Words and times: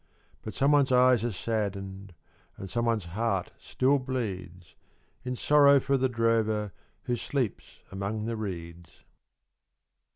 But 0.41 0.55
someone's 0.55 0.91
eyes 0.91 1.23
are 1.23 1.31
saddened, 1.31 2.15
And 2.57 2.71
someone's 2.71 3.05
heart 3.05 3.51
still 3.59 3.99
bleeds, 3.99 4.73
In 5.23 5.35
sorrow 5.35 5.79
for 5.79 5.95
the 5.95 6.09
drover 6.09 6.71
Who 7.03 7.15
sleeps 7.15 7.83
among 7.91 8.25
the 8.25 8.35
reeds. 8.35 9.03